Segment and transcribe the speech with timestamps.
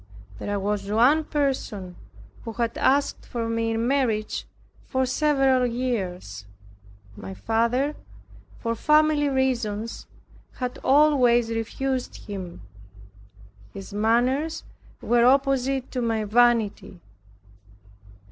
[0.39, 1.95] There was one person
[2.43, 4.47] who had asked for me in marriage
[4.83, 6.47] for several years.
[7.15, 7.95] My father,
[8.57, 10.07] for family reasons,
[10.53, 12.61] had always refused him.
[13.75, 14.63] His manners
[15.03, 16.99] were opposite to my vanity.